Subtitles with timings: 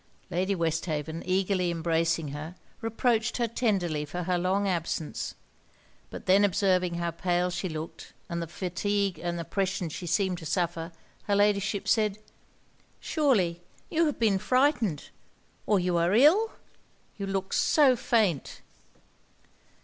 [0.31, 5.35] Lady Westhaven eagerly embracing her, reproached her tenderly for her long absence.
[6.09, 10.45] But then observing how pale she looked, and the fatigue and oppression she seemed to
[10.47, 10.91] suffer,
[11.25, 12.17] her Ladyship said
[12.99, 13.61] 'Surely
[13.91, 15.09] you have been frightened
[15.67, 16.51] or you are ill?
[17.19, 18.61] You look so faint!'